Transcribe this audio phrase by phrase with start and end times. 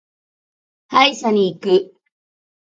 [0.87, 1.93] 歯医者に行く。